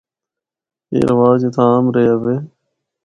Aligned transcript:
اے 0.91 0.99
رواج 1.09 1.39
اتھا 1.47 1.63
عام 1.71 1.85
رہیا 1.95 2.15
وے۔ 2.23 2.35